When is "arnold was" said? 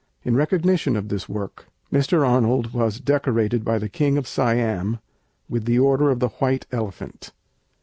2.27-2.99